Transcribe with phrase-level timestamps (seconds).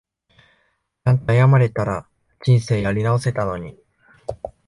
[1.05, 2.07] ちゃんと謝れたら
[2.43, 3.77] 人生やり直せたのに